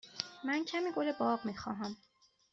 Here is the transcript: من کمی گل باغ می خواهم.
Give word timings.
من 0.43 0.65
کمی 0.65 0.89
گل 0.95 1.11
باغ 1.11 1.45
می 1.45 1.57
خواهم. 1.57 1.97